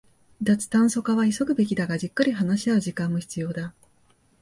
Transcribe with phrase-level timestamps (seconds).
[0.41, 3.71] 脱炭素化は急ぐべきだが、じっくり話し合う時間も必要だ